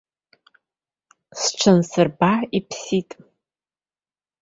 Сҽансырба 1.41 2.31
иԥсит. 2.57 3.11